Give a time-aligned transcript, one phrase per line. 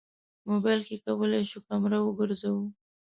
[0.49, 2.65] موبایل کې کولی شو کمره وګرځوو.